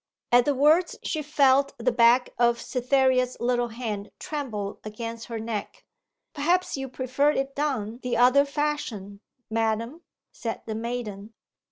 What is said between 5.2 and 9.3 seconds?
her neck. 'Perhaps you prefer it done the other fashion,